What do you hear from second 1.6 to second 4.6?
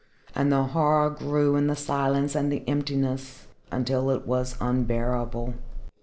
the silence and the emptiness, until it was